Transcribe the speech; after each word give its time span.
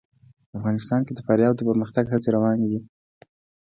افغانستان 0.57 1.01
کې 1.05 1.13
د 1.15 1.19
فاریاب 1.27 1.53
د 1.57 1.61
پرمختګ 1.69 2.05
هڅې 2.13 2.29
روانې 2.35 2.67
دي. 2.71 2.79